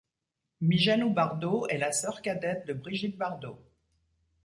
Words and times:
Mijanou 0.61 1.13
Bardot 1.13 1.67
est 1.67 1.77
la 1.77 1.91
sœur 1.91 2.23
cadette 2.23 2.65
de 2.65 2.73
Brigitte 2.73 3.17
Bardot. 3.19 3.59